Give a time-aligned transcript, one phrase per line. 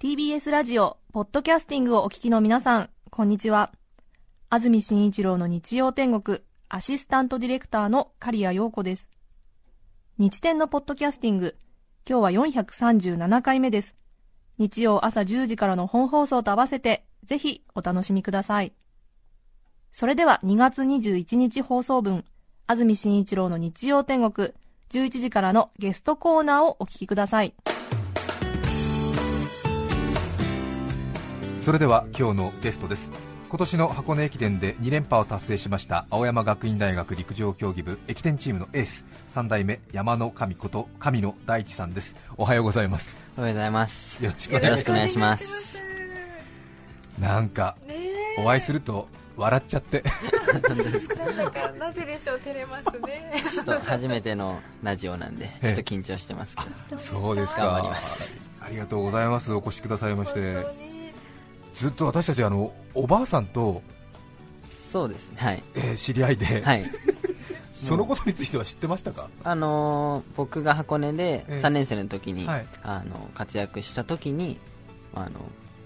[0.00, 3.70] TBS ラジオポッドキャスティングをお聞きの皆さんこんにちは。
[4.50, 9.08] 安住紳一郎の日曜天国アシスタントディレクターの刈谷陽子です。
[10.18, 11.54] 日天のポッドキャスティング
[12.08, 13.94] 今日は437回目です。
[14.58, 18.72] 日曜朝10時からの本放送と合わせてぜひお楽しみください。
[19.92, 22.24] それでは2月21日放送分。
[22.68, 24.52] 安住紳一郎の日曜天国。
[24.90, 27.54] 11時からのゲストコーナーをお聞きください。
[31.60, 33.12] それでは今日のゲストです。
[33.48, 42.16] 今年の箱根駅伝で2連覇を達成しました青山学院大学陸上競技部駅伝チームのエース3代目山の神こと神野大地さんです。
[42.36, 43.14] おはようございます。
[43.36, 44.24] おはようございます。
[44.24, 45.80] よろしくよろしくお願いします。
[47.20, 47.76] なんか
[48.38, 50.02] お会いすると笑っちゃって。
[50.66, 51.16] 本当ですか
[51.78, 53.42] なぜでしょう照れますね。
[53.52, 56.98] ちょっと初めてのラジオなんでちょっと緊張してますけど。
[56.98, 57.62] そうですか。
[57.66, 58.34] 頑張ります。
[58.60, 59.52] ありがとうございます。
[59.52, 60.64] お越しくださいまして。
[61.74, 63.82] ずっと私たちあのおばあさんと、
[64.68, 65.62] そうですねはい。
[65.74, 66.84] えー知り合いで、はい。
[67.72, 69.28] そのことについては知ってましたか？
[69.44, 71.60] あのー僕が箱根でええ。
[71.62, 72.66] 3年生の時に、はい。
[72.82, 74.58] あの活躍した時に
[75.14, 75.32] あの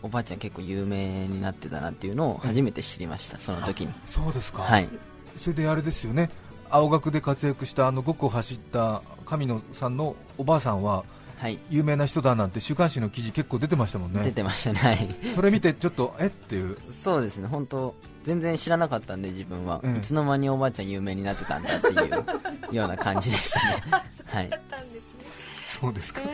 [0.03, 3.93] おばあちゃん結構有名になってたなっていうのを初めて知りましたその時に。
[4.07, 4.89] そうですか、はい。
[5.37, 6.31] それであれですよね。
[6.71, 11.05] 青学で活躍したあの5区を走った神野さんのおばあさんは
[11.41, 11.59] はい。
[11.71, 14.23] 有名な人だなんて週刊誌の記事結構出てましたもんね。
[14.23, 14.79] 出てましたね。
[14.79, 15.17] はい。
[15.35, 16.27] それ見てちょっとえ？
[16.27, 16.77] っていう。
[16.91, 17.49] そうですね。
[17.49, 19.97] 本当全然知らなかったんで自分は、うん。
[19.97, 23.83] いつの間におばあちゃん有名になってたんだっていうような感じでしたね。
[24.27, 24.51] はい。
[24.51, 25.01] だったんですね。
[25.65, 26.21] そうですか。
[26.21, 26.31] はい。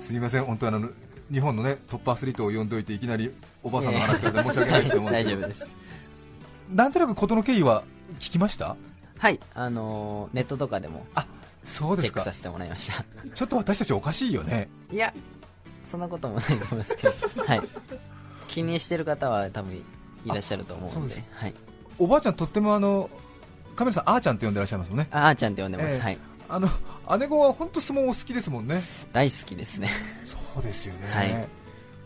[0.00, 0.44] すみません。
[0.44, 0.88] 本当あの
[1.32, 5.40] 日本のねトップアスリートを呼んどいていきなりおばあさんの話からで申し訳ないと思うんですけど。
[5.40, 5.76] 大丈夫です。
[6.74, 7.82] なんとなく事の経緯は
[8.18, 8.76] 聞きました？
[9.18, 11.26] はいあのーネットとかでもあ
[11.64, 12.20] そうですか。
[12.20, 13.04] チェックさせてもらいました。
[13.34, 14.68] ちょっと私たちおかしいよね。
[14.92, 15.12] いや
[15.84, 17.14] そんなこともないと思いますけど。
[17.46, 17.62] はい。
[18.48, 19.82] 気にしてる方は多分い
[20.26, 21.14] らっしゃると思うんで。
[21.16, 21.54] ではい。
[21.98, 23.08] おばあちゃんとってもあの
[23.76, 25.08] カメラさんあーちゃんって呼んでらっしゃいますもんね。
[25.10, 25.98] ああーちゃんって呼んでます、ええ。
[26.00, 26.18] はい。
[26.48, 26.68] あの
[27.18, 28.82] 姉子は本当相撲お好きですもんね。
[29.12, 29.88] 大好きですね。
[30.26, 31.48] そ うですよね、はい。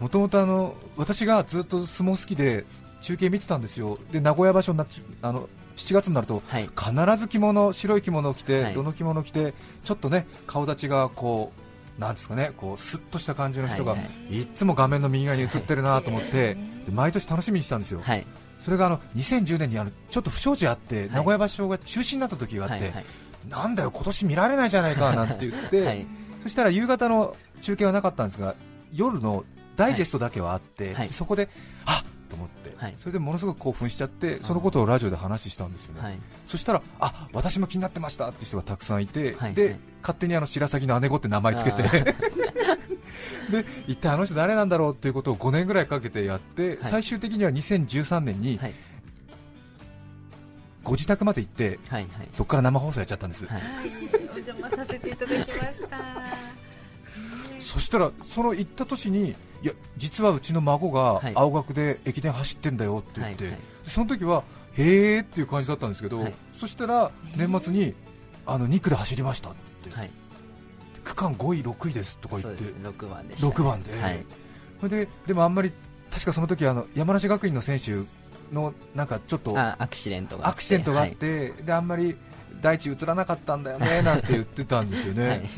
[0.01, 2.65] もともとあの私がずっと相撲好きで
[3.01, 6.69] 中継見てたんですよ、で名古屋場所になっちあの7月になるとはい。
[6.77, 8.75] 必ず着物、白い着物を着て、はい。
[8.75, 9.55] どの着物を着て、
[9.85, 14.43] ちょっとね顔立ちがこうなんですかねこうスッとした感じの人が、はいはい。
[14.43, 16.55] いつも画面の右側に映ってるなと思って、
[16.87, 18.27] で毎年楽しみにしてたんですよ、はい。
[18.61, 21.11] それがあの2010年にあのちょっと不祥事あって、い。
[21.11, 23.05] 名古屋場所が中止になった時があって、はいはい。
[23.49, 26.07] なんだよ、今年見られないじゃないかなんて言って、 はい
[26.49, 28.55] そしたら夕方の中継はなかったんですが
[28.95, 29.45] 夜の
[29.77, 31.11] ダイジェストだけはあって、はい。
[31.11, 31.51] そこで
[31.85, 32.95] あっと思って、はい。
[32.97, 36.19] それでものすごく興奮しちゃってそのことをラジオで話したんですよね、はい。
[36.47, 39.55] そしたらあ私も気になってましたって人がたくさんいて、はい。
[39.55, 39.81] ではい。
[40.01, 41.83] 勝手にあの白鷺の姉子って名前つけて
[43.53, 46.79] で一体あの人誰なんだろうということを5年ぐらいかけてやって、はい。
[46.85, 48.75] 最終的には2013年にはい
[50.89, 52.29] ご自宅まで行ってはいはい。
[52.31, 53.63] そこから生放送やっちゃったんです、はい。
[54.33, 55.99] お邪魔させていただきました。
[57.61, 59.31] そしたらその行った年に
[59.63, 61.33] いや実はうちの孫がはい。
[61.35, 64.45] 青学で駅伝走ってんだよって言って、はいはいその時は
[64.75, 66.35] へーっていう感じだったんですけど、はい。
[66.59, 67.95] そしたら年末に
[68.45, 70.11] あの2区で走りましたって、はい。
[71.05, 72.63] 区間5位、6位ですとか言って。
[72.63, 72.89] そうですね。
[72.91, 73.47] 6番でした。
[73.47, 74.25] ね6番で、はい。
[74.89, 75.73] ででもあんまり
[76.11, 78.03] 確かその時あの山梨学院の選手
[78.53, 82.17] のなんかちょっとあアクシデントがあってであんまり
[82.61, 85.39] 大地映らなかったんだよね なんて言ってたんですよね、はい。
[85.39, 85.49] はい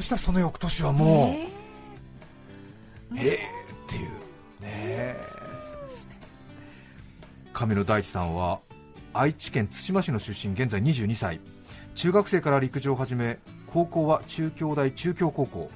[0.00, 4.02] そしたらその翌年はもう、えへーっていう。
[4.02, 4.10] ね
[4.62, 5.20] え
[7.52, 8.60] 亀野大地さんは
[9.12, 11.40] 愛知県津島市の出身現在22歳。
[11.94, 15.70] 中学生から陸上を始め高校は中京大中京高校。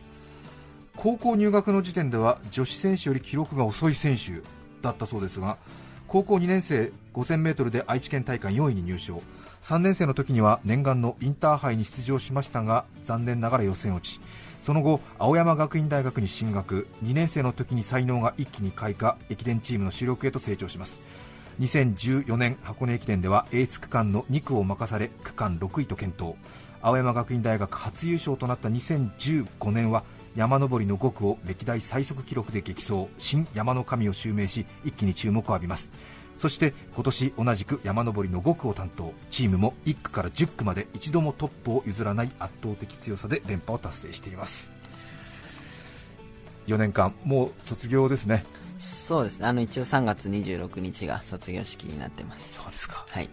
[0.96, 4.40] 高校入学の時点では女子選手より記録が遅い選手
[4.80, 5.58] だったそうですが
[6.14, 9.20] 高校2年生 5000m で愛知県大会4位に入賞。
[9.62, 14.20] 3年生の時には念願のインターハイに出場しましたが残念ながら予選落ち。
[14.60, 16.86] その後青山学院大学に進学。
[17.02, 19.16] 2年生の時に才能が一気に開花。
[19.28, 21.02] 駅伝チームの主力へと成長します。
[21.58, 26.36] 2014年箱根駅伝ではエース区間の2区を任され区間6位と健闘。
[26.80, 30.04] 青山学院大学初優勝となった2015年は
[30.36, 33.06] 山登りの5区を歴代最速記録で激走。
[33.18, 35.90] 新山の神を襲名し一気に注目を浴びます。
[36.36, 39.12] そして今年同じく山登りの5区を担当。
[39.30, 44.72] チームも1区から10区まで一度もトップを譲らない圧倒的強さで連覇を達成しています。
[46.66, 48.44] 4年間もう卒業ですね。
[48.76, 49.46] そうですね。
[49.46, 52.54] あの一応3月26日が卒業式になってます。
[52.54, 53.06] そうですか。
[53.08, 53.28] はい。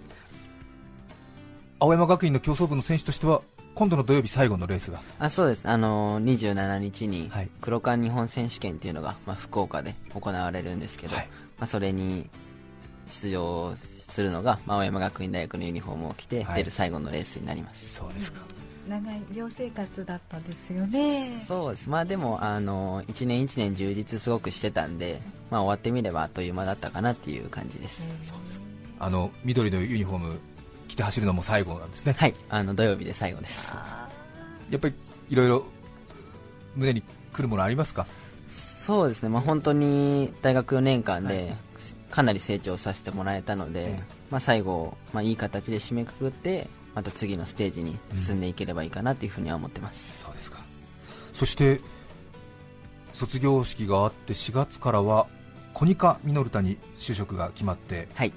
[1.79, 3.41] 青山学院の競走部の選手としては
[3.73, 5.01] 今度の土曜日最後のレースが。
[5.19, 7.49] あそうです、あのー27日にはい。
[7.61, 11.27] 黒冠日本選手権っていうのが、まあ、福岡で行われるんですけど、はい。
[11.57, 12.29] まあ、それに
[13.07, 16.55] 出場するのが、まあ青山学院大学のユニフォームを着てはい。
[16.57, 17.95] 出る最後のレースになります。
[17.95, 18.41] そうですか。
[18.87, 21.27] 長い寮生活だったですよね。
[21.47, 21.89] そうです。
[21.89, 28.03] まあでもあの1年1年充実すごくしてたんで、まあ、終わってみればあっという間だったかなっていう感じです、
[28.99, 30.39] あの緑のユニフォーム
[30.91, 32.13] 着て走るのも最後なんですね。
[32.17, 32.33] はい。
[32.49, 33.73] あの土曜日で最後です。
[34.69, 34.93] やっぱり
[35.29, 35.65] いろいろ
[36.75, 37.01] 胸に
[37.31, 38.05] くるものありますか？
[38.47, 41.55] そうですね、まあ、本当に大学4年間で
[42.09, 44.03] かなり成長させてもらえたので、ええ。
[44.29, 50.59] まあ、最後、まあ、いい形で締めくくってまた次のステージに進んでいければいいかなというふうには思ってます、そうですか。
[51.33, 51.79] そして
[53.13, 55.27] 卒業式があって4月からは
[55.73, 58.33] コニカミノルタに就職が決まってはい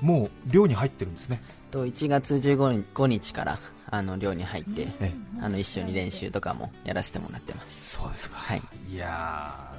[0.00, 1.42] もう寮に入ってるんですね。
[1.70, 3.58] と1月15日から
[3.90, 7.96] あの寮に入って、えあの一緒に練習とかもやらせてもらってます。
[7.96, 8.62] そうですか、はい。
[8.90, 9.70] いや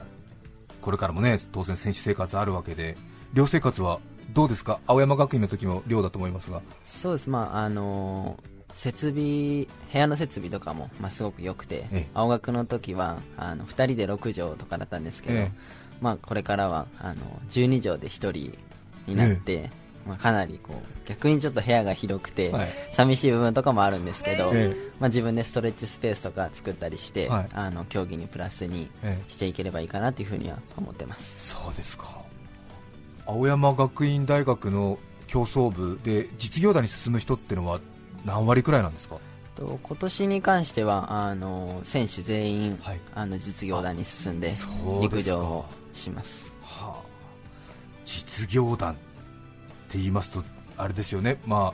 [0.81, 2.95] ーこれからもね当然選手生活あるわけで
[3.33, 3.99] 寮生活は
[4.33, 4.79] どうですか？
[4.87, 6.61] 青山学院の時も寮だと思いますが。
[6.83, 7.29] そうです。
[7.29, 12.07] まああのー設備部屋の設備とかも、まあ、すごく良くて、ええ。
[12.13, 15.51] 青学の時はあの2人で6畳とかだったんですけど、ええ。
[16.01, 18.57] まあ、これからはあの12畳で1人
[19.07, 19.71] になって、
[20.05, 22.69] まあ、かなりこう逆にちょっと部屋が広くて、はい。
[22.91, 24.91] 寂しい部分とかもあるんですけど、ええ。
[24.99, 27.47] まあ、自分でストレッチスペースとか作ったりして、はい。
[27.53, 31.53] あの競技にプラスにええしていければいいかなというふうには思ってます。
[31.55, 32.21] そうですか。
[33.25, 37.79] 青山学院大学の競走部で実業団に進む人ってのは
[38.25, 39.17] 何割くらいなんですか？
[39.55, 42.99] と今年に関してはあの選手全員、はい。
[43.15, 44.53] あの実業団に進んで
[45.01, 46.53] 陸上をします。
[46.61, 47.07] はあ、
[48.05, 48.93] 実業団。
[48.93, 48.95] っ
[49.95, 50.43] て言いますと、
[50.77, 51.73] あれですよね、ま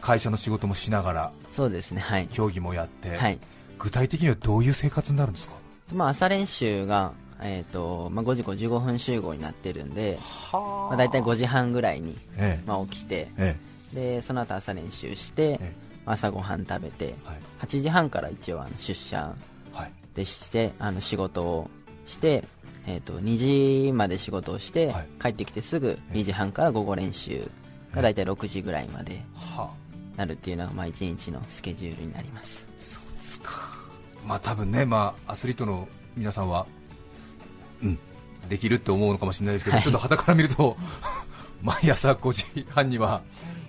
[0.00, 2.00] 会社の仕事もしながらそうですね。
[2.00, 3.38] はい、競技もやって、はい。
[3.78, 5.54] 具体的にはどういう生活になるんですか？
[5.94, 7.12] まあ、朝練習が、
[7.42, 12.64] えーとまあ、5時55分集合になってるんで、はまあ、大体5時半ぐらいに、ええ。
[12.66, 13.56] まあ、起きてえ
[13.94, 15.72] でその後朝練習して、え
[16.06, 17.38] 朝ごはん食べてえはい。
[17.60, 19.34] 8時半から一応あの出社
[19.72, 19.92] はい。
[20.14, 21.70] でしてあの仕事を
[22.06, 22.44] して、
[22.86, 25.08] えー、と2時まで仕事をして、はい。
[25.20, 27.50] 帰ってきてすぐ2時半から午後練習
[27.92, 29.70] が大体6時ぐらいまでは
[30.16, 32.66] なるっていうのが、まあ、1日のスケジュールになります。
[32.78, 33.52] そうですか、
[34.26, 36.66] まあ多分ね、まあ、アスリートの皆さんは、
[37.82, 37.98] うん、
[38.48, 39.84] できるって思うのかもしれないですけど、はい。
[39.84, 40.76] ちょっと傍から見ると、
[41.62, 43.22] 毎朝5時半には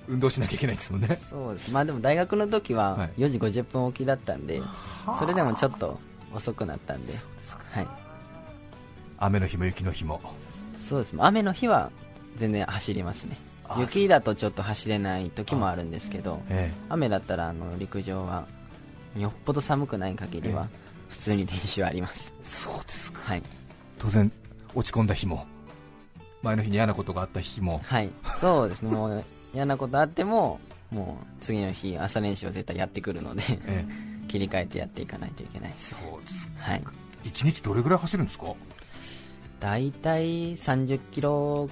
[0.07, 1.15] 運動しなきゃいけないですもんね。
[1.15, 1.71] そうです。
[1.71, 3.09] まあでも大学の時ははい。
[3.17, 4.61] 4時50分起きだったんで、
[5.17, 5.99] それでもちょっと
[6.33, 7.13] 遅くなったんで。
[7.71, 7.87] はい、
[9.21, 10.19] 雨の日も雪の日も。
[10.77, 11.15] そうです。
[11.17, 11.91] 雨の日は
[12.35, 13.37] 全然走りますね。
[13.69, 18.45] あ雪だとちょっと走れない時もあるんですけどえ雨だったらあの陸上は
[19.17, 20.67] よっぽど寒くない限りは
[21.07, 22.33] 普通に練習あります。
[22.35, 23.21] えそうですか。
[23.23, 23.43] はい。
[23.99, 24.31] 当然
[24.73, 25.45] 落ち込んだ日も
[26.41, 27.79] 前の日に嫌なことがあった日も。
[27.85, 28.09] はい。
[28.39, 28.91] そうですね。
[28.91, 30.59] もう嫌なことあっても
[30.89, 33.85] もう次の日朝練習は絶対やってくるのでえ
[34.27, 35.91] 切り替えてやっていかないといけないです。
[35.91, 36.83] そうですはい。
[37.23, 38.47] 1日どれぐらい走るんですか？
[39.61, 41.69] 大体30キロ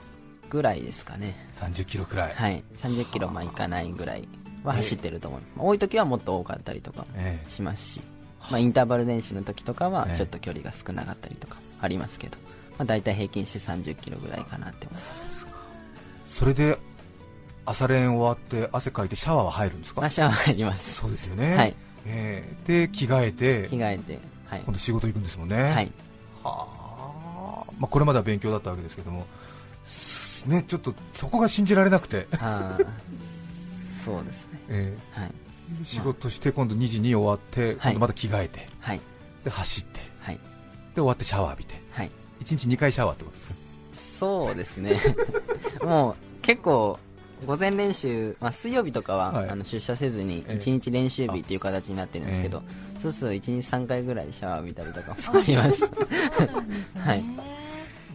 [0.49, 1.35] ぐらいですかね。
[1.55, 2.63] 30キロくらい、はい。
[2.77, 4.27] 30キロまあいかないぐらい
[4.63, 7.05] は走ってると思う、まあ多い時はもっと多かったりとか
[7.49, 8.01] しますし、
[8.49, 10.17] まあ、インターバル練習の時とかはええ。
[10.17, 12.37] ちょっと距離が少なかったりとかありますけど、
[12.77, 15.45] まあ、大体平均して30キロぐらいかなって思います。
[16.25, 16.77] それで
[17.65, 20.03] 朝練終わって汗かいてシャワーは入るんですか？
[20.03, 20.93] 足は入ります。
[20.93, 21.75] そうですよね、はい。
[22.05, 22.87] ええ。
[22.87, 24.61] で着替えて着替えてはい。
[24.63, 25.61] 今度仕事行くんですもんね。
[25.71, 25.91] はい。
[26.43, 26.78] はあ、
[27.79, 29.25] まあ、これまでは勉強だったわけですけども
[29.85, 32.27] すねちょっとそこが信じられなくて、
[34.03, 34.61] そうですね。
[34.69, 35.31] えはい。
[35.81, 39.01] え仕事して今度2時に終わって今度また着替えて、はい。
[39.43, 40.39] で走ってではい。
[40.95, 42.11] 終わってシャワー浴びてはい。
[42.43, 43.55] 1日2回シャワーってことですね
[43.93, 44.99] そうですね。
[45.83, 46.99] もう結構
[47.45, 49.49] 午前練習、まあ、水曜日とかは、はい。
[49.49, 50.63] あの出社せずにええ。
[50.63, 52.63] 1日練習日っていう形になってるんですけど、
[52.99, 55.85] そうすると1日3回ぐらいシャワー浴びたりとかもあります。
[56.97, 57.58] はい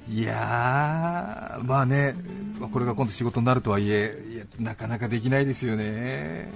[0.08, 2.14] いやーまあね
[2.60, 6.50] まあこれが今度仕事になるとはいえいやなかなかできないですよね。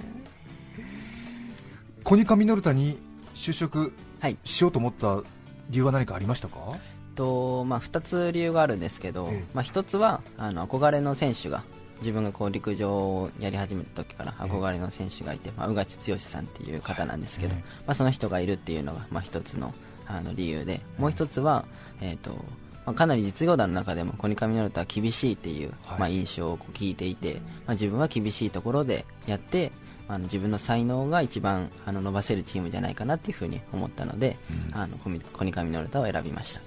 [2.03, 2.97] コニカミノルタに
[3.33, 4.37] 就職はい。
[4.43, 5.21] しようと思った
[5.69, 6.77] 理由は何かありましたか？
[7.15, 9.43] と、まあ、2つ理由があるんですけど、ええ。
[9.53, 11.63] まあ、1つはあの憧れの選手が
[11.99, 17.83] 自分がこう陸上をやり始めた時から憧れの選手がいて、まあ、宇賀地剛さんっていう方なんですけど、はいええ。
[17.87, 19.73] まあ、その人がいるっていうのが、まあ、1つの
[20.07, 21.65] あの理由でもう1つは、
[22.01, 22.43] えーと
[22.85, 25.99] まあ、かなり実業団の中でもコニカミノルタは厳しいっていう、はい。
[25.99, 29.71] まあ、印象を聞いていて、まあ、自分は厳しいところでやって
[30.07, 34.37] あの自分の才能が一番あの伸ばせるチームじゃないかなっていうふうに思ったので、
[34.71, 34.75] うん。
[34.75, 36.61] あのコニカミノルタを選びました。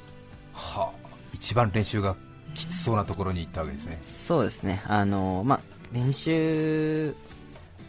[0.52, 2.14] はあ、一番練習が
[2.54, 3.98] きつそうなところに行ったわけですね。
[4.02, 4.82] そうですね。
[4.86, 5.60] あの、まあ、
[5.92, 7.14] 練習、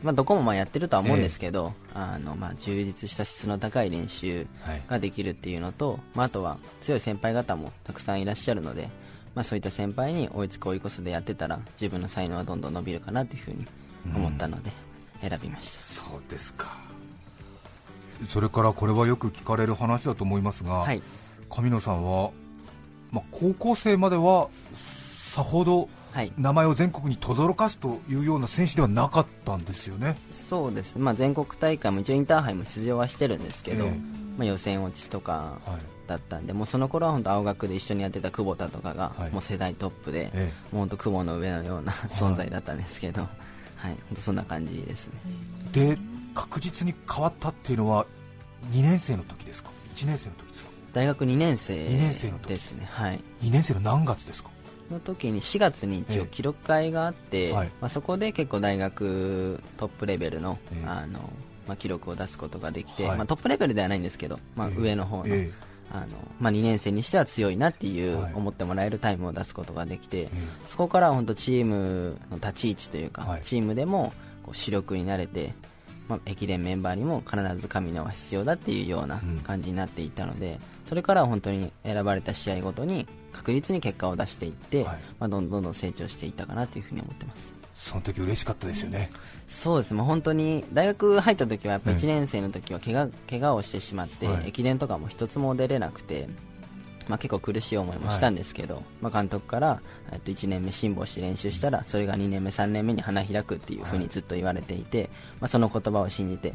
[0.03, 4.83] まあ、どこもまあやってるとは思うんですけど、あのまあ、充実した質の高い練習はい。
[4.87, 8.89] ができるっていうのと、まあ、あとは強い先輩方もたくさんいらっしゃるので、
[9.33, 13.65] まあ、そういった先輩に追いつく追い越すでやってたら自分の才能はどんどん伸びるかなというふうに
[14.15, 14.71] 思ったので
[15.21, 16.77] 選びました、そうですか。
[18.27, 21.01] それからこれはよく聞かれる話だと思いますが、はい
[21.53, 22.31] 神野さんは、
[23.11, 25.89] まあ、高校生まではさほどはい、
[26.37, 30.15] 名前を全国に轟かすというような選手ではなかったんですよね。
[30.31, 33.91] そうです、まあ、全国大会も一応インターハイも出場はしてるんですけど、ええ。
[34.37, 35.81] まあ、予選落ちとかはい。
[36.05, 39.31] だったんでもうその頃は本当青学で一緒にやってた久保田とかがはい。
[39.31, 43.27] もう世代トップで、えもう本当久保の上のような存在だったんですけど、は
[43.89, 45.13] い、本当そんな感じですね。
[45.75, 45.97] えで
[46.35, 48.05] 確実に変わったっていうのは
[48.71, 50.71] 2年生の時ですか？1年生の時ですか？
[50.93, 52.47] 大学2年生二年生の時。
[52.49, 54.49] ですね、はい、2年生の何月ですか？
[54.93, 56.21] の時に4月に一ええ。
[56.21, 57.67] 応記録会があって、はい。
[57.81, 60.85] まあ、そこで結構大学トップレベルの,、ええ。
[60.87, 61.19] あの
[61.67, 63.17] まあ、記録を出すことができて、はい。
[63.17, 64.75] まあ、トップレベルではないんですけど、まあ、ええ。
[64.77, 65.51] 上の方の,、え
[65.91, 66.07] あの
[66.39, 68.33] まあ、2年生にしては強いなっていう、はい。
[68.33, 70.29] 思ってもらえるタイムを出すことができて、え
[70.67, 73.41] そこからは本当チームの立ち位置というか、はい。
[73.41, 75.53] チームでもこう主力になれて、
[76.07, 79.39] まあ、駅伝メンバーにも必ず神野は必要だっていうようなうん。
[79.39, 84.99] 感じになっていったので、それからは本当に選ばれた試合ごとに確実に結果を出していって、はい。
[85.19, 87.53] まあ、どんどんどん成長していったかなというふうに思ってます。
[87.73, 89.09] その時嬉しかったですよね、
[89.47, 89.93] そうです。
[89.93, 94.49] もう本当に大学入った時はやっぱええ1年生の時は怪我怪我をしてしまって、はい。
[94.49, 96.29] 駅伝とかも一つも出れなくて、
[97.07, 99.81] まあ、結構苦しい思いもしたんですけど、まあ、監督から、
[100.11, 106.53] えっと、1年目辛抱して練習したらそれが2年目3年目に花開くっていうふうにずっと言われていて、まあ、その言葉を信じて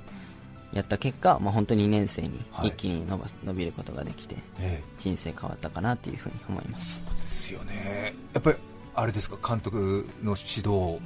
[0.72, 2.68] やった結果、まあ、本当に2年生にはい。
[2.68, 7.02] 一気に伸ばす伸びることができてえ人生変わったかなというふうに思います。
[7.18, 8.14] えですよね。
[8.34, 8.56] やっぱり
[8.94, 10.98] あれですか監督の指導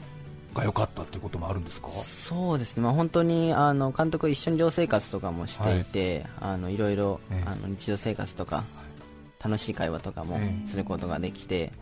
[0.55, 1.89] が良かったっていうこともあるんですか？
[1.91, 7.49] そうですね、まあ、本当にあの監督、一緒に寮生活とかもしていて、い、あのいろいろ、ええ。
[7.49, 8.65] あの日常生活とか、
[9.43, 11.73] 楽しい会話とかもええすることができて、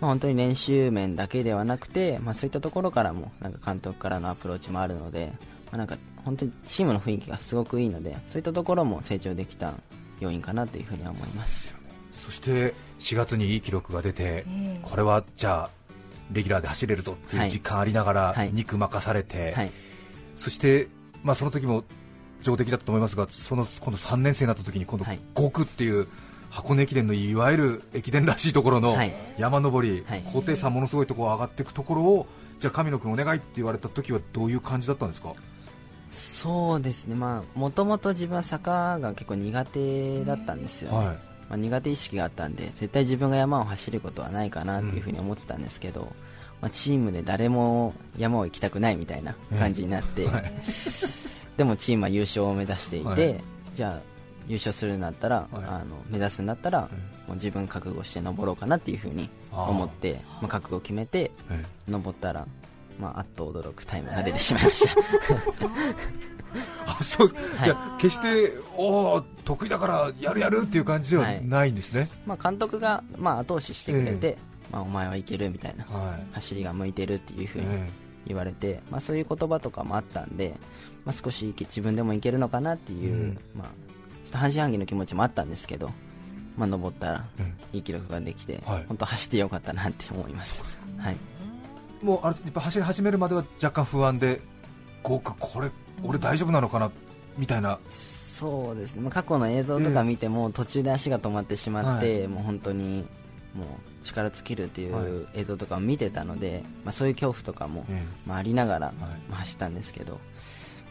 [0.00, 5.32] まあ、本当に練習面だけではなくて、まあ、そういったところからもなんか監督からのアプローチもあるので、
[5.66, 9.74] まあ、なんか本当にチームの雰囲気がすごくいいので、そういったところも成長できた
[10.20, 11.74] 要因かなというふうには思います。
[12.12, 14.80] そして4月にいい記録が出て、ええ。
[14.82, 15.70] これはじゃあ
[16.32, 17.50] レギュラーで走れるぞっていうはい。
[17.50, 18.52] 実感ありながらはい。
[18.52, 19.72] 2区任されて、はい、
[20.36, 20.88] そして、
[21.22, 21.84] まあ、その時も
[22.42, 25.20] 上出来だったと思いますがその今度3年生になった時に今度はい。
[25.34, 26.08] 5区っていう
[26.50, 29.14] 箱根駅伝のいわゆる駅伝らしいところのはい。
[29.38, 30.22] 山登り、はい。
[30.32, 32.26] 高低差ものすごいところ上がっていくところを
[32.58, 35.32] じゃあ神野君お願いって言われた時はどういう感じだったんですか？
[36.08, 40.96] そうですね、まあ、もともと自分は坂が結構苦手だったんですよね。
[40.96, 41.06] はい。
[41.06, 46.12] まあ、苦手意識があったんで絶対自分が山を走ることはないかなっていうふうに思ってたんですけど、
[46.60, 50.52] まあ、チームで誰も山を行きたくないみたいな感じになって、はい。
[51.56, 53.44] でもチームは優勝を目指していて、はい。
[53.74, 55.64] じゃあ優勝するんだったら、はい。
[55.64, 56.94] あの目指すんだったら、い
[57.28, 62.46] もう自分覚悟して登ろうかなっていうふうに思ってまあ、覚悟を決めてえ登ったら、
[62.98, 65.00] まあ、あっと驚くタイムが出てしまいました。
[65.00, 65.60] え
[66.86, 67.28] あそう。
[67.28, 74.36] じゃあ決しておー得意だからやるやるっていう感じではないんですね、まあ監督が、まあ、後押ししてくれて、
[74.72, 76.26] まあ、お前はいけるみたいなはい。
[76.32, 77.90] 走りが向いてるっていうふうにえ
[78.26, 80.54] 言われて、まあ、そういう言葉とかもあったんで、
[81.04, 83.38] まあ、少し自分でもいけるのかなっていう、うん。
[83.54, 83.68] まあ、
[84.30, 85.90] と半信半疑の気持ちもあったんですけど、
[86.56, 88.84] まあ、登ったらえいい記録ができて、はい。
[88.86, 90.64] 本当走ってよかったなって思います。
[90.98, 91.16] はい。
[92.02, 94.40] もうあれやっぱ走り始めるまでは若干不安で
[95.04, 95.70] 5区これ
[96.02, 96.90] 俺大丈夫なのかな
[97.36, 97.78] みたいな。
[97.88, 102.28] そうですね、まあ、過去の映像とか見ても、途中で足が止まってしまって、はい。
[102.28, 103.06] もう本当に
[103.54, 107.84] もう力尽きるっていはう映像とかを見てたので、まあ、そういう恐怖とかも、
[108.28, 108.92] あ、ありながら、い。
[108.98, 110.18] まあ、走ったんですけど、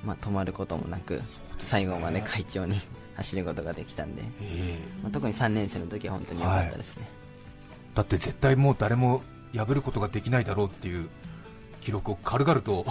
[0.04, 1.22] まあ、止まることもなく、
[1.58, 2.80] 最後まで快調に
[3.20, 5.02] 走ることができたんで、ええ。
[5.04, 7.10] まあ、特に3年生の時は本当に良かったですね、
[7.96, 9.22] だって絶対もう誰も
[9.54, 11.10] 破ることができないだろうっていう
[11.82, 12.86] 記録を軽々と。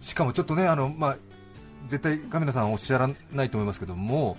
[0.00, 1.16] しかもちょっとねあの、まあ、
[1.88, 4.36] 絶対カメラさんおっしゃらないと思いますけども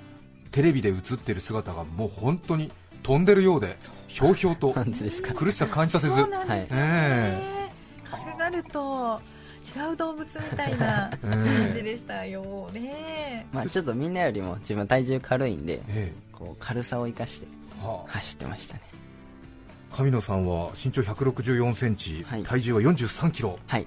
[0.52, 2.72] テレビで映ってる姿がもう本当に
[3.04, 4.74] 飛んでるようでひょうひょうと。
[4.74, 5.34] 本当ですか。
[5.34, 6.16] 苦しさ感じさせず。
[6.16, 7.60] そうなんですよはいね。
[8.04, 9.22] 軽々と
[9.76, 12.70] 違う動物みたいなえ感じえでしたよ。
[12.74, 13.48] ね。
[13.52, 17.48] まあ、ちょっとみんなよりも自分体重軽いんでえこう軽さを生かして
[18.08, 18.82] 走ってましたね。
[19.92, 22.44] 神野さんは身長164センチ、はい。
[22.44, 23.58] 体重は43キロ。
[23.68, 23.86] はい。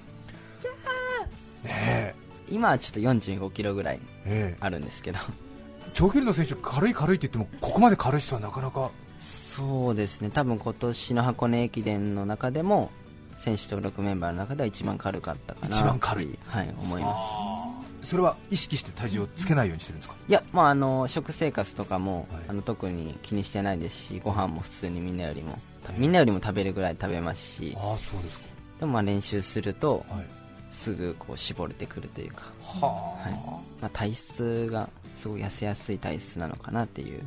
[1.63, 2.15] ね
[2.49, 4.57] 今はちょっと45キロぐらいええ。
[4.59, 5.19] あるんですけど。
[5.19, 5.43] え
[5.93, 10.29] 長距離の選手、軽い軽いって言っても、ここまで軽い人はなかなか、そうですね。
[10.31, 12.91] 多分今年の箱根駅伝の中でも
[13.43, 15.75] 選手登録メンバーの中では一番軽かったかな。
[15.75, 16.39] 一番軽い。
[16.45, 17.19] はい思いま
[18.01, 18.07] す。
[18.09, 22.41] それは意識して体重をつけないようにしてるんですか、いや、まあ、あの食生活とかも、はい。
[22.49, 25.57] あの特に気にしてないですしご飯も普通にみんなよりも
[25.97, 27.77] みんなよりも食べるぐらい食べますし。
[27.77, 28.45] ああそうですか、
[28.79, 30.25] でもまあ練習するとはい、
[30.69, 33.33] すぐこう絞れてくるというか、ははい。
[33.81, 37.21] まあ、体質がすごい痩せやすい体質なのかなっていう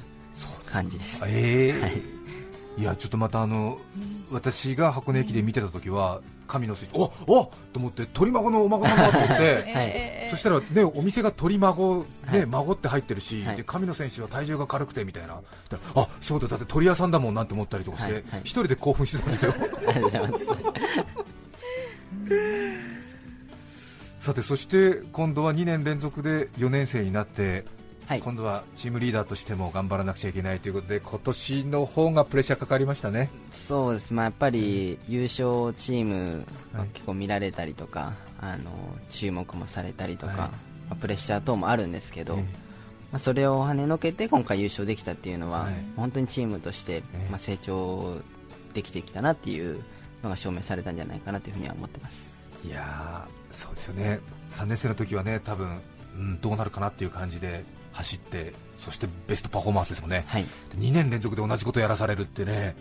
[0.66, 1.22] 感じです。
[1.26, 2.15] ええはい
[2.76, 3.78] いやちょっとまたあの、
[4.30, 9.34] 私が箱根駅伝見てた時は、神の水、おおと思って、鳥孫のお孫さんだと思って。
[9.34, 9.82] は
[10.28, 12.46] いそしたらね、お店が鳥孫、ねはい。
[12.46, 13.56] 孫って入ってるし、はい。
[13.56, 15.40] で神野選手は体重が軽くてみたいな、
[15.94, 18.40] あそうだ、だって鳥屋さんだもんなんて思ったりとかして、はいはい。
[18.40, 19.54] 一人で興奮してたんですよ。
[24.18, 27.64] さてそして今度は2年連続で4年生になって、
[28.06, 28.20] はい。
[28.20, 33.30] 今度はチームリーダーとしても頑張らなくちゃいけないということで今年の方がプレッシャーかかりましたね。
[33.50, 36.46] そうです、まあ、やっぱり優勝チーム
[36.94, 38.70] 結構見られたりとか、あの
[39.08, 40.38] 注目もされたりとか、はい。
[40.38, 40.50] ま
[40.90, 42.42] あ、プレッシャー等もあるんですけど、ええ。
[42.42, 42.48] ま
[43.16, 45.74] あ、それを跳ねのけて今回優勝できたっていうのは、はい。
[45.96, 48.20] 本当にチームとして、えまあ、成長
[48.72, 49.82] できてきたなっていう
[50.22, 52.30] のが証明されたんじゃないかなというふうには思ってます。
[52.64, 54.20] いやーそうですよね。
[54.52, 55.80] 3年生の時はね多分、
[56.14, 57.64] うん、どうなるかなっていう感じで
[57.96, 60.44] 走ってそしてベストパフォーマンスですもんね、はい。
[60.44, 60.48] で
[60.78, 62.76] 2年連続で同じことやらされるってね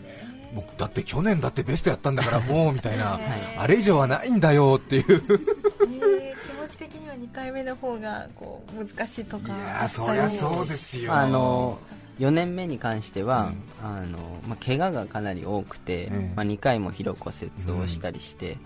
[0.53, 3.19] もうだって去年だってベストやったんだから もうみたいな、
[3.57, 5.03] あれ以上はないんだよっていう。
[5.09, 11.13] えー気持ち的には2回目の方がこう難しいといかやーそりゃそうですよ。
[11.13, 11.79] あの
[12.19, 17.35] 4年目に関しては、あのまあ、怪我がかなり多くて、ええまあ、2回も疲労骨
[17.67, 18.57] 折をしたりして、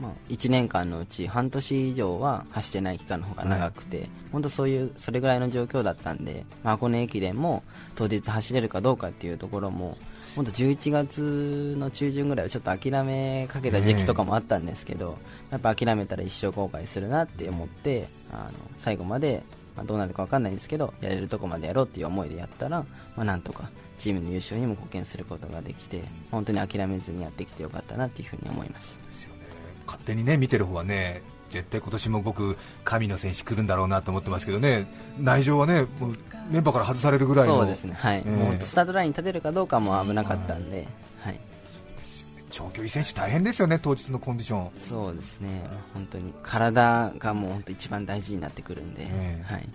[0.00, 7.64] まあ、1年間のうち半年以上は走ってない期間の方が長くて、本当そういうそれぐらいの状況だったんで、まあ、箱根駅伝も
[7.96, 9.98] 当日走れるかどうかっていうところも
[10.36, 15.18] 本当11月の中旬ぐらいはちょっと諦めかけた時期とかもあったんですけど、
[15.50, 19.42] やっぱ諦めたら一生後悔するなって思ってあの最後まで、
[19.74, 22.84] まあ、どうなるか分かんないんですけどやれるとこまでやろうっていう思いでやったら、
[23.16, 28.98] まあ、なんとかチームの優勝にも貢献することができて本当に諦めずにやってきてよかったなっていうふうに思います
[29.88, 34.86] 勝手にね見てる方はね絶対今年も僕、神の選手来るんだろうなと思ってますけどね。
[35.18, 36.18] 内情はねもう
[36.50, 37.64] メンバーから外されるぐらいの。
[37.64, 38.18] ね、はい。
[38.18, 40.86] ええもう本当スタートラインに立てるかどうかも危なかったんで、
[41.20, 41.40] はい、
[42.50, 44.70] 長距離選手大変ですよね、当日のコンディション。
[44.78, 45.64] そうですね。
[45.94, 49.52] 本当に体がもう本当一番大事になってくるんで、ええ。
[49.52, 49.68] はい、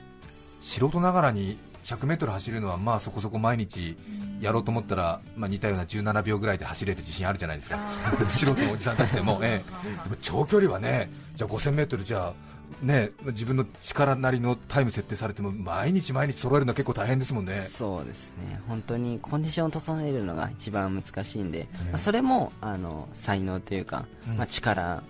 [0.62, 3.98] 素人ながらに 100m 走るのはまあそこそこ毎日
[4.42, 7.80] やろうと思ったら、まあ、似たような17秒ぐらいで走れる自信あるじゃないですか、
[8.28, 10.04] 素人のおじさんたちでも、ええ。
[10.04, 12.34] でも長距離はね、じゃあ 5000m じゃあ、
[12.82, 17.68] ね、自分の力なりのタイム設定されても毎日毎日揃えるのは結構大変ですもんね。
[17.70, 18.60] そうですね。
[18.68, 24.38] 本当にコンディションを整えるのが一番難しいんで、まあ、それもあの才能というか、うん。
[24.38, 25.04] まあ、力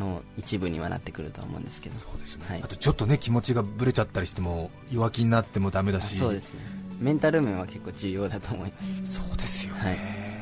[0.00, 1.98] の一部にはなってくるとは思うんですけど。
[1.98, 2.44] そうですね。
[2.48, 2.62] はい。
[2.62, 6.60] あとちょっとね気持ちがぶれちゃったりしても弱気になってもダメだあし、そうですね。
[6.98, 9.02] メンタル面は結構重要だと思います。
[9.06, 9.98] そうですよね、はい。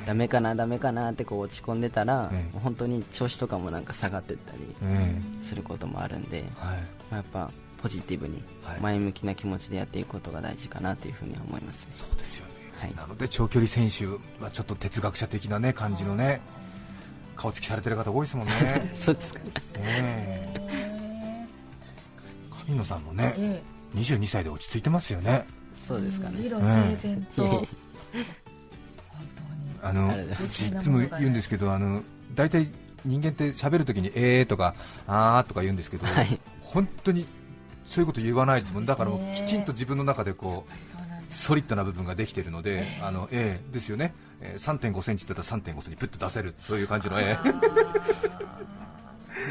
[0.07, 2.53] ダメかなダメかなってこう落ち込んでたら、ええ。
[2.53, 6.51] もう本当に調子とかもなんか下がってったりえすることもあるんで、えはい。
[6.51, 6.77] ま
[7.13, 7.51] あ、やっぱ
[7.83, 8.81] ポジティブにはい。
[8.81, 12.95] 前向きな気持ちでやっていくことが大事かなというふうには思います、そうですよね、はい。
[12.95, 14.07] なので長距離選手
[14.43, 16.41] はちょっと哲学者的な、ね、感じのね
[17.41, 18.91] 顔つきされてる方多いですもんね。
[18.93, 19.41] そうですか。
[19.77, 21.47] ええ。
[22.67, 23.63] 神野さんもねえ
[23.95, 25.47] 22歳で落ち着いてますよね。
[25.75, 26.43] そうですかね。
[26.43, 27.67] 理論整然と、本
[29.83, 32.03] あのありがとうございつも言うんですけどあの
[32.35, 32.71] 大体
[33.07, 34.75] 人間って喋るときにえーとか
[35.07, 36.39] あーとか言うんですけど、はい。
[36.61, 37.27] 本当に
[37.87, 38.85] そういうこと言わないですもん。
[38.85, 47.23] だからきちんと自分の中でこうソリッドな部分ができているので、あの A ですよね、えー3.5センチって言ったら3.5センチプッと出せる、そういう感じのま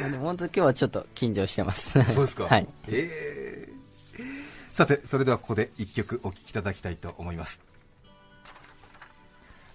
[0.06, 2.02] あでも本当今日はちょっと緊張してます。
[2.13, 2.67] そうですか、はい。
[2.88, 4.73] えー。
[4.73, 7.62] さて、それではここで1曲お聴きいただきたいと思います。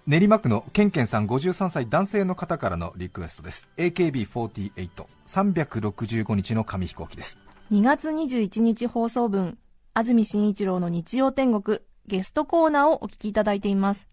[0.07, 3.67] 練馬区のケンケンさん53歳男性の方からのリクエストです。
[3.77, 7.37] AKB48 365日の紙飛行機です。
[7.71, 9.57] 2月21日放送分、
[9.95, 14.07] 安住紳一郎の日曜天国、ゲストコーナーをお聞きいただいています。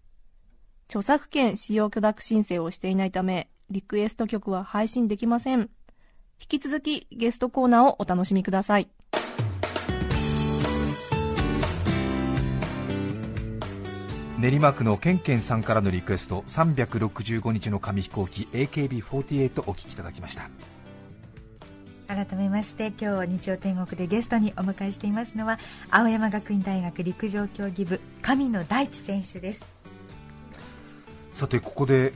[0.93, 5.61] 著作権使用許諾申請をしていないため、リクエスト曲は配信できません。
[6.39, 8.87] 引き続きゲストコーナーをお楽しみください。
[14.37, 20.49] 練馬区のケンケンさんからのリクエスト365日の紙飛行機 AKB48 お聴きいただきました
[22.07, 29.72] 改めまして今日日曜天国でゲストにお迎えしていますのは青山学院大学陸上競技部神野大地選手です
[31.33, 32.13] さてここで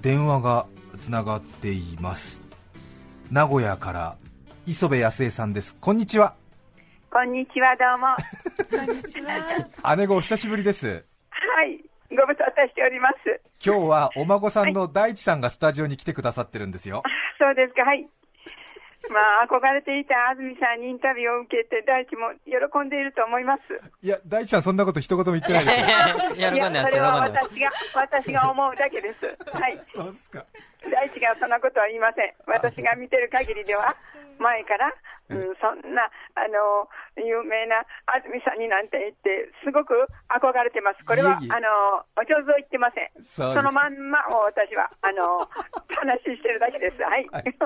[0.00, 0.66] 電話が
[1.00, 2.40] つながっています。
[3.30, 4.16] 名古屋から
[4.66, 5.76] 磯部康江さんです。
[5.80, 6.34] こんにちは。
[7.10, 8.86] こんにちは、どうも。
[8.86, 9.36] こんにちは。
[9.96, 11.04] 姉子お久しぶりです。
[11.30, 11.78] はい、
[12.10, 13.40] ご無沙汰しております。
[13.64, 17.02] 今日はお孫さんの大地さんがスタジオに来てくださってるんですよ。
[17.38, 18.08] そうですか、はい。
[19.10, 23.62] まあ、憧れていた安住さんにインタビューを受けて、大地も喜んでいると思います。
[24.00, 27.20] いや大地さんそんなこと一言も言ってないですよ いや、それは。
[27.20, 29.36] 私が、 私が思うだけです。
[29.52, 29.80] はい。
[29.94, 30.44] そうですか
[30.90, 32.32] 大地がそんなことは言いません。
[32.46, 33.94] 私が見てる限りでは、
[34.38, 34.92] 前から、
[35.30, 39.94] うん、そんな、あの、有名な安住さんになんて言って、すごく
[40.28, 41.04] 憧れてます。
[41.06, 43.10] これは、いえいえあの、お上手を言ってません。
[43.24, 45.46] そのまんまを私は、あの、
[45.94, 47.02] 話してるだけです。
[47.02, 47.26] はい。
[47.30, 47.54] はい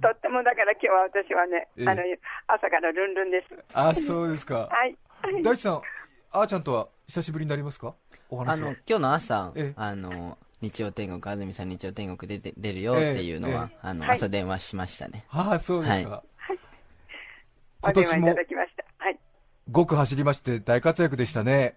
[0.00, 2.02] とってもだから今日は私はね、ええあの、
[2.46, 3.64] 朝からルンルンです。
[3.72, 4.96] あそうですかはい。
[5.42, 5.82] 大地さん
[6.30, 7.94] あーちゃんとは久しぶりになりますか？
[8.28, 15.24] おあ話はの、今日の朝ええ、あの、日曜天国、安住さん日曜天国出て出るよっていうのはえ、あの、はい朝電話しましたね。
[15.30, 16.22] ああそうですか、は
[17.82, 18.84] 今年もお電話いただきました。
[18.98, 19.18] はい。
[19.70, 21.76] 5区走りまして大活躍でしたね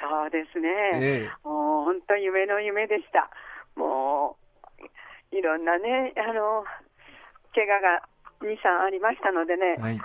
[0.00, 0.68] そうですね。
[0.94, 3.30] ええもう本当夢の夢でした。
[3.76, 4.36] も
[5.32, 6.64] う、いろんなね、あの、
[7.54, 8.08] 怪我が
[8.40, 10.00] 2、3ありましたのでね、はい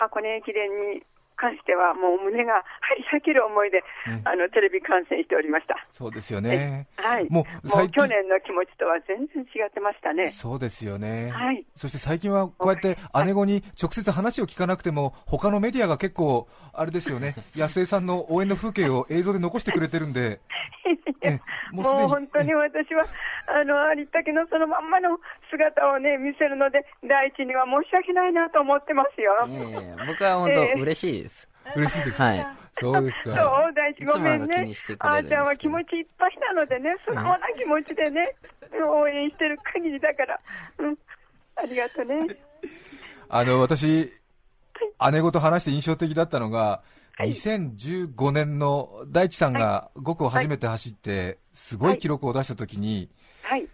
[0.00, 1.02] 箱根駅伝に
[1.40, 5.74] 関してはもう胸が張り裂ける思いで、えあの、テレビ観戦しておりました。
[5.90, 6.86] そうですよね。
[6.96, 7.24] はい。
[7.30, 8.04] ももうう最近。
[8.04, 10.28] 去年の気持ちとは全然違ってましたね。
[10.28, 11.64] そうですよね、はい。
[11.74, 20.40] そして最近はこうやって姉子に直接話を聞かなくても、他のメディアが結構、あれですよね、 安江さんの応援の風景を映像で残してくれてるんで、
[21.22, 21.38] え
[21.72, 23.04] もう本当に私は、
[23.46, 25.18] あの、ありったけのそのまんまの
[25.50, 29.32] 姿をね、見せるので、第一には申し訳ないなと思ってますよ。
[30.06, 30.72] 僕は本ええ。
[30.74, 31.28] 当嬉しい。
[31.76, 32.46] 嬉しいです、はい。
[32.78, 34.74] そうですそか、う、大地ごめんね。
[34.98, 38.34] あーちゃんは気持ちいっぱいなのでね、素直な気持ちでね、
[38.88, 40.40] 応援してる限りだから、
[40.78, 40.98] うん、
[41.56, 42.36] ありがとうね。
[43.28, 44.12] あの私、
[45.12, 46.82] 姉子と話して印象的だったのが、
[47.16, 47.32] はい。
[47.32, 53.10] 2015年の大地さんが5区を初めて走って、すごい記録を出したときに、
[53.42, 53.68] はい。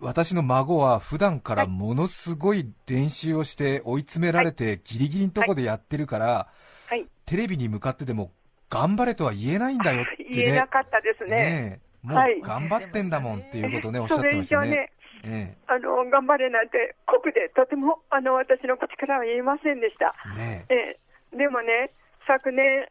[0.00, 6.77] 私の孫は普段からものすごい練習をして追い詰められてギリギリのとこでやってるから、はい。
[7.28, 8.32] テレビに向かってでも
[8.70, 10.28] 頑張れとは言えないんだよってね。
[10.32, 11.30] 言えなかったですね。
[11.30, 12.06] ねえ。
[12.06, 12.40] もうはい。
[12.40, 14.66] 頑張ってんだもんっていうことをね、 おっしゃそってましたね。
[14.66, 14.92] れ以上ね。、
[15.24, 20.14] えあの、頑張れなんて、酷で、とても、あの、私の口からは言えませんでした。
[20.36, 20.98] えねえ。
[21.34, 21.90] え、でもね、
[22.26, 22.88] 昨年、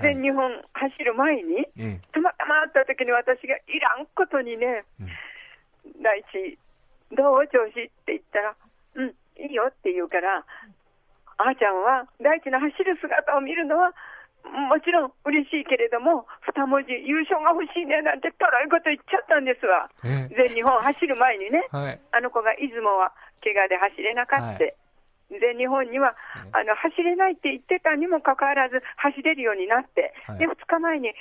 [0.00, 2.00] 全日本走る前に、ええ。
[2.12, 6.02] たまたま会った時に私がいらんことにね、うん。
[6.02, 6.58] 大地、
[7.16, 8.54] どう調子って言ったら、
[8.94, 10.44] うん、いいよって言うから、
[11.40, 13.96] あーちゃんは大地の走る姿を見るのは、
[14.44, 19.88] もちろん嬉しいけれども、二文字、優勝が欲しいねなんて、とろいこと言っちゃったんですわ。
[20.04, 20.48] ええ。
[20.48, 22.00] 全日本走る前にね、はい。
[22.12, 24.64] あの子が出雲は怪我で走れなかった。
[24.64, 24.74] はい。
[25.30, 26.16] 全日本には、
[26.52, 30.38] あの走れないって言ってたにもかかわらず走れるようになって、はい。
[30.38, 31.14] で2日前に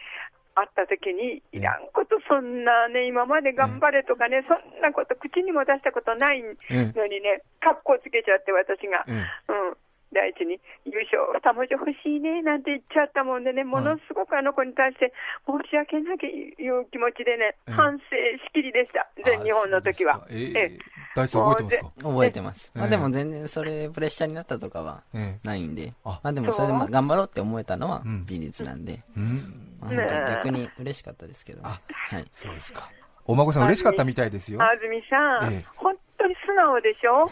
[0.56, 7.10] 会った時に、いらんこと、そんなね、今まで頑張れとかね、そんなこと口にも出したことないのええ。
[7.10, 9.12] にね、格好つけちゃって、私が、え。
[9.48, 9.78] うん、
[10.14, 15.14] 第一に優勝2文字欲しいねなんて言っちゃったもんでね、ものすごくあの子に対して
[15.46, 17.74] 申し訳なきいう気持ちでね、ええ。
[17.74, 18.04] 反省
[18.46, 20.26] しきりでした、全日本の時は。
[20.30, 20.80] えええ
[21.16, 22.10] 大地さん覚えてますか？
[22.10, 22.72] 覚えてます。
[22.76, 25.48] まあええでも全然それプレッシャーになったとかはええ。
[25.48, 28.26] ないんで、あまあでもそれでまあ頑張ろうって思えたのはうん。
[28.26, 29.80] 事実なんで、うん。
[30.28, 31.74] 逆に嬉しかったですけどは
[32.20, 32.26] い。
[32.34, 32.90] そうですか。
[33.26, 34.62] お孫さん嬉しかったみたいですよ。
[34.62, 35.66] 安住さん、ええ。
[35.76, 37.32] 本当に素直でしょ、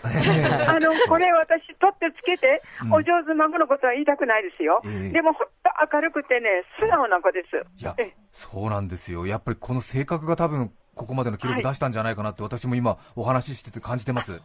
[0.67, 2.93] あのこれ、私、取ってつけて、うん。
[2.93, 5.11] お上手孫のことは言いたくないですよ、ええ。
[5.11, 7.57] でも本当、明るくてね、素直な子です。
[7.81, 8.15] いやええ。
[8.31, 9.27] そうなんですよ。
[9.27, 14.41] やっぱりこの性格が多分ここまでの記録出したんじゃないかなって私も今お話ししてて感じてます。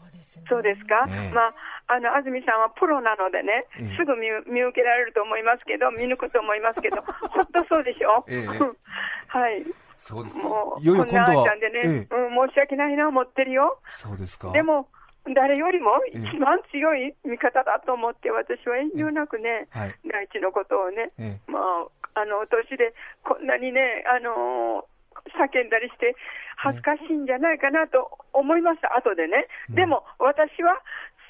[0.48, 1.33] そうですか、ええ。
[1.33, 1.55] まあ、
[1.88, 3.96] あの安住さんはプロなのでね、ええ。
[3.96, 7.02] すぐ見見受けられると思いますけど、見抜くと思いますけど、
[7.33, 8.46] 本当そうでしょ、ええ。
[9.28, 9.64] はい、
[10.02, 10.36] そうです。
[10.36, 12.16] もう、いよいよこんなあ今度はーちゃんでね、ええ。
[12.16, 13.78] うん、申し訳ないな思ってるよ。
[13.88, 14.50] そうですか。
[14.50, 14.88] でも、
[15.32, 16.18] 誰よりもええ。
[16.18, 19.94] 一番強い味方だと思って、私は遠慮なくね、はい。
[20.04, 21.50] 大地のことをね、ええ。
[21.50, 24.92] まあ、あの、お年でこんなにね、あのー
[25.38, 26.16] 叫んだりして、
[26.56, 29.46] 恥ずかしいんじゃないかなと思いました、後でね。
[29.70, 29.74] うん。
[29.76, 30.80] でも、私は、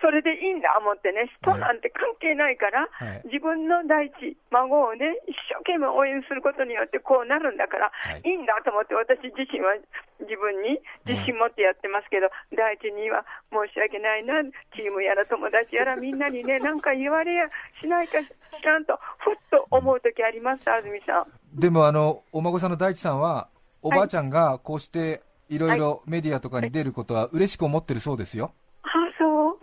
[0.02, 3.30] それでいいんだ思ってね、人なんて関係ないから、はい。
[3.30, 8.22] 自分の大地、孫をね、一生懸命応援することによってこうなるんだから、はい。
[8.26, 9.78] い、いんだと思って、私自身は
[10.18, 13.22] 自分に自信持ってやってますけど、大地には
[13.54, 14.42] 申し訳ないな、
[14.74, 17.46] チームやら友達やらみんなにね、 なんか言われや
[17.80, 18.26] しないかし
[18.64, 21.26] らんと、ふっと思う時あります、安住さん。
[21.54, 23.48] でもあのお孫さんの大地さんは
[23.82, 28.61] おばあちゃんがこうしていろいろメディアとかに出ることは嬉しく思ってるそうですよ、あそう、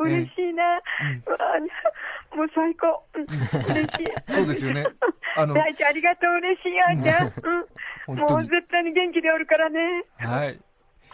[0.04, 0.64] 嬉しいな、
[1.28, 1.38] うわ
[2.36, 4.08] もう最高、うん嬉しい。
[4.34, 4.86] そうですよね。
[5.36, 5.54] あの。
[5.54, 7.34] 大地ありがとう、嬉しい、あんちゃん。
[8.08, 8.18] うん。
[8.18, 10.04] もう絶対に元気でおるからね。
[10.18, 10.60] はい。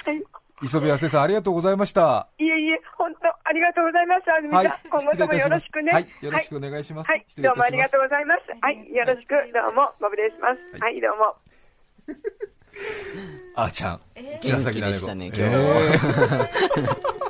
[0.06, 0.24] はい。
[0.62, 2.30] 磯部亜生さんありがとうございました。
[2.38, 4.66] いえいえ、本当ありがとうございます、安住さん。
[4.66, 4.80] はい。
[4.90, 5.92] 今後ともよろしくね。
[5.92, 6.08] はい。
[6.22, 7.10] よろしくお願いします。
[7.10, 8.42] はい、どうもありがとうございます。
[8.62, 10.82] はい、よろしく、どうも、ご無礼します。
[10.82, 11.36] はい、どうも。
[13.56, 14.02] あーちゃん。
[14.16, 15.44] 元気でしたね今日。
[15.44, 15.50] は
[16.78, 17.25] えー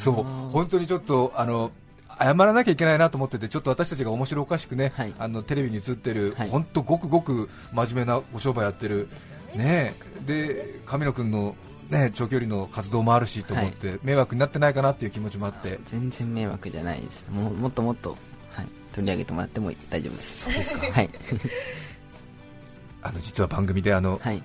[0.00, 0.14] そう
[0.50, 1.70] 本当にちょっとあの
[2.20, 5.14] 謝らなきゃいけないなと思ってて、ちょっと私たちが面白おかしくね、はい。
[5.18, 6.48] あのテレビに映ってる、はい。
[6.50, 9.08] 本当、ごくごく真面目なご商売やってる、
[9.54, 11.56] ねえで神野君の、
[11.88, 17.24] ね、長距離の活動もあるしと思って、迷惑になってないかなっていう気持ちもあって、全然迷惑じゃないです。
[17.30, 18.10] もうもっともっと、
[18.52, 20.44] はい、取り上げてもらっても大丈夫です。
[20.44, 20.92] そうですか。
[20.92, 21.10] はい、
[23.02, 24.42] あの実は番組であの、はい、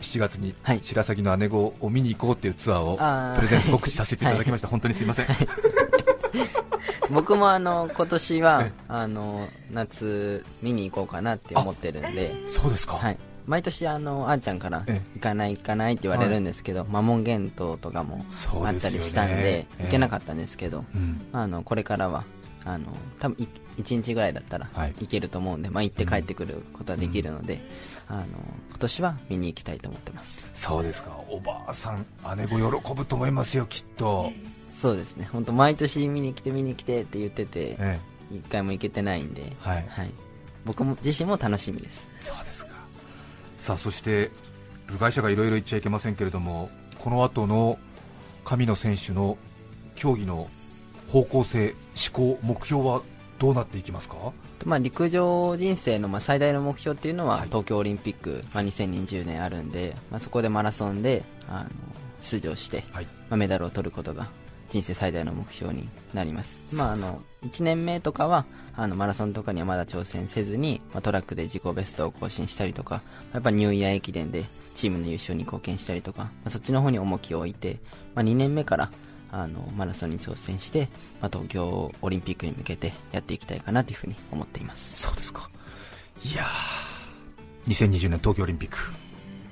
[0.00, 0.80] 7月にはい。
[0.82, 5.26] 白鷺の姉子を見に行こうっていうツアーをプレゼント告知させていただきました、 本当にすいません。
[7.10, 15.10] 僕もあの今年はえあの夏見に行こうかなって思ってるんで、そうですか、はい、毎年あのあんちゃんからええ。
[15.14, 18.24] 行かない行かないって言われるんですけど、摩門幻冬とかも
[18.64, 19.84] あったりしたんでええ。
[19.84, 21.20] 行けなかったんですけど、うん。
[21.32, 22.24] あのこれからは
[22.64, 22.86] あの
[23.18, 23.48] 多分い
[23.82, 24.94] 1日ぐらいだったらはい。
[25.00, 27.60] 行けると思うんで、まあ、行って帰ってくることはできるので、
[28.08, 28.26] あの
[28.70, 30.48] 今年は見に行きたいと思ってます。
[30.54, 34.32] そうですか、おばあさん、姉子喜ぶと思いますよ、きっと。
[34.72, 35.28] そうですね。
[35.32, 39.86] 本当毎年見に来て見に来てって言っててえ一回も行けてないんで、はい。
[40.64, 42.10] 僕も自身も楽しみです。
[42.18, 42.72] え、そうですか。
[43.56, 44.30] さあ、そして
[44.86, 47.78] 部外者がいろいろ言っちゃいけませんけれども、この後の
[48.44, 49.38] 神野選手の
[49.94, 50.48] 競技の
[51.08, 51.74] 方向性、
[52.12, 53.02] 思考、目標は
[53.44, 54.32] どうなっていきますか？
[54.64, 57.48] まあ、陸上人生のまあ最大の目標っていうのははい。
[57.48, 61.70] 東京オリンピック、まあ、2020年あるんで、まあ、そこでマラソンであの
[62.22, 63.04] 出場して、はい。
[63.28, 64.30] まあ、メダルを取ることが
[64.70, 73.02] 人生最大の目標になります、まあ、あの1年目とかはあのマラソンとかにはまだ挑戦せずに、まあ、トラックで自己ベストを更新したりとか
[73.34, 77.78] やっぱニューイヤー駅伝でチームの優勝に貢献したりとか、まあ、そっちの方に重きを置いて、
[78.14, 78.90] まあ、2年目から
[79.36, 80.88] あのマラソンに挑戦して、
[81.20, 85.00] まあ、東京オリンピックに向けてやっていきたいかなというふうに思っています。
[85.02, 85.50] そうですか。
[86.24, 88.76] いやー、2020年東京オリンピック。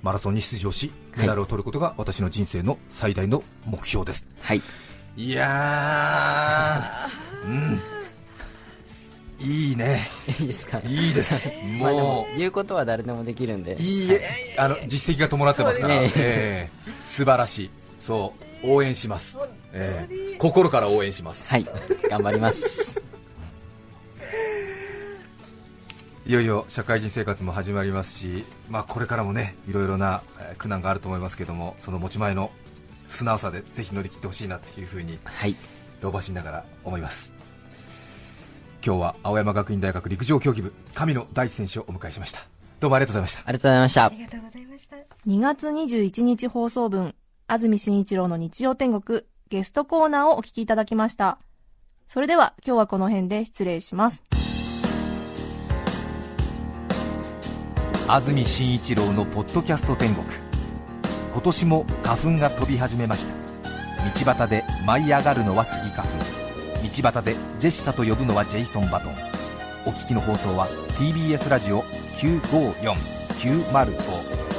[0.02, 4.26] マラソンに出場し、メダルを取ることが私の人生の最大の目標です。
[4.40, 4.62] はい。
[5.16, 7.80] いやー、うん、
[9.38, 10.00] いいね、
[10.40, 10.78] いいですか？
[10.86, 11.92] いいです、 も
[12.24, 13.74] も言うことは誰でもできるんで。
[13.74, 16.12] う、いいえ、あの実績が伴ってますから、ね。
[16.16, 16.90] ええ。
[17.12, 18.32] 素晴らしい、そ
[18.64, 19.38] う、応援します、
[19.72, 21.66] ええ心から応援します、はい。
[22.10, 23.00] 頑張ります。
[26.24, 32.50] いよいよ社会人生活も始まりますし、まあ、これからもね、いろいろなえー苦難があると思いますけども、その持ち前の
[33.08, 35.56] 素直さでぜひ乗り切ってほしいなというふうにはい。
[36.00, 37.32] 老婆しながら思います。
[38.84, 42.40] 今日は青山学院大学陸上競技部神野大地選手をお迎えしました。
[42.80, 43.42] どうもありがとうございました。
[43.46, 44.04] ありがとうございました。
[44.06, 44.96] ありがとうございました。
[45.28, 47.14] 2月21日放送分、
[47.46, 51.38] 安住紳一郎の日曜天国、ゲストコーナーをお聞きいただきました。
[52.06, 54.22] それでは今日はこの辺で失礼します。
[58.08, 60.26] 安住紳一郎のポッドキャスト天国。
[61.34, 63.34] 今年も花粉が飛び始めました。
[64.24, 66.16] 道端で舞い上がるのはスギ花粉。
[67.02, 69.12] 道端でジェシカと呼ぶのはジェイソン・バトン。
[69.84, 74.51] お聞きの放送は TBS ラジオ954905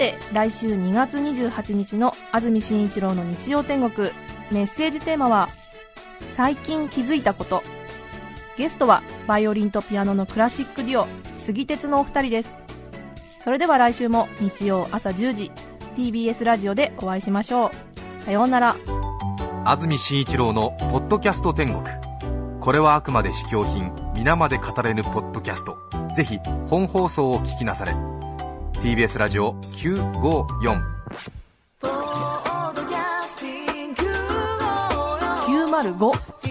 [0.00, 4.08] て、来週2月28日の安住紳一郎の日曜天国、
[4.50, 5.48] メッセージテーマは、
[6.32, 7.62] 最近気づいたこと。
[8.56, 12.54] ゲストは、バイオリンとピアノのクラシックデュオ、杉鉄のお二人です。
[13.42, 15.52] それでは来週も日曜朝10時、
[15.96, 18.24] TBS ラジオでお会いしましょう。
[18.24, 18.76] さようなら。
[19.66, 21.84] 安住紳一郎のポッドキャスト天国
[22.60, 25.76] これはあくまで試供品皆まで語れぬポッドキャスト
[26.16, 27.94] ぜひ本放送を聞きなされ
[28.80, 30.80] TBS ラジオ954
[35.46, 36.49] 905